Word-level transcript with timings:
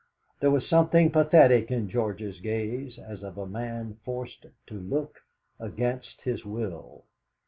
There 0.39 0.49
was 0.49 0.67
something 0.67 1.11
pathetic 1.11 1.69
in 1.69 1.87
George's 1.87 2.39
gaze, 2.39 2.97
as 2.97 3.21
of 3.21 3.37
a 3.37 3.45
man 3.45 3.99
forced 4.03 4.47
to 4.65 4.73
look 4.73 5.19
against 5.59 6.21
his 6.21 6.43
will. 6.43 7.05